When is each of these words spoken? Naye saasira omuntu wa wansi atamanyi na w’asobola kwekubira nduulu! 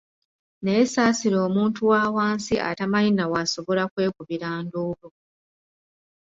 Naye 0.63 0.83
saasira 0.93 1.37
omuntu 1.47 1.79
wa 1.91 2.01
wansi 2.15 2.55
atamanyi 2.69 3.11
na 3.15 3.25
w’asobola 3.31 3.83
kwekubira 3.91 4.47
nduulu! 4.63 5.07